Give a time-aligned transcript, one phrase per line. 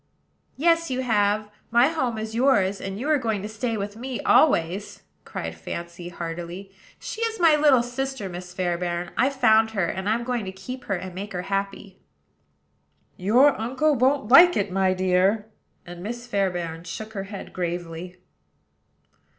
[0.57, 4.19] "Yes, you have: my home is yours; and you are going to stay with me
[4.21, 6.71] always," cried Fancy, heartily.
[6.99, 10.85] "She is my little sister, Miss Fairbairn: I found her; and I'm going to keep
[10.85, 12.01] her, and make her happy."
[13.15, 15.45] "Your uncle won't like it, my dear."
[15.85, 18.17] And Miss Fairbairn shook her head gravely.